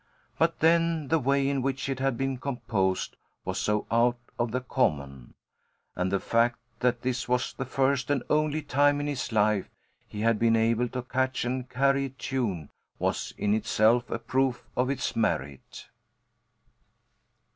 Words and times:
But 0.39 0.61
then 0.61 1.09
the 1.09 1.19
way 1.19 1.47
in 1.47 1.61
which 1.61 1.87
it 1.87 1.99
had 1.99 2.17
been 2.17 2.37
composed 2.37 3.17
was 3.45 3.59
so 3.59 3.85
out 3.91 4.17
of 4.39 4.49
the 4.49 4.61
common! 4.61 5.35
And 5.95 6.11
the 6.11 6.19
fact 6.19 6.57
that 6.79 7.03
this 7.03 7.29
was 7.29 7.53
the 7.53 7.67
first 7.67 8.09
and 8.09 8.23
only 8.27 8.63
time 8.63 8.99
in 8.99 9.05
his 9.05 9.31
life 9.31 9.69
he 10.07 10.21
had 10.21 10.39
been 10.39 10.55
able 10.55 10.89
to 10.89 11.03
catch 11.03 11.45
and 11.45 11.69
carry 11.69 12.05
a 12.05 12.09
tune 12.09 12.71
was 12.97 13.35
in 13.37 13.53
itself 13.53 14.09
a 14.09 14.17
proof 14.17 14.65
of 14.75 14.89
its 14.89 15.15
merit. 15.15 15.87